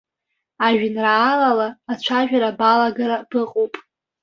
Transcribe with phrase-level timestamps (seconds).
[0.65, 3.73] Ажәеинраалала ацәажәара балагара быҟоуп.